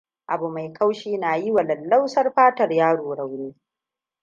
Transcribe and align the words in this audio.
Abu 0.27 0.47
mai 0.49 0.73
kaushi 0.73 1.17
na 1.17 1.35
yi 1.35 1.51
wa 1.51 1.63
lallausar 1.63 2.33
fatar 2.33 2.71
yaro 2.73 3.15
rauni. 3.15 3.55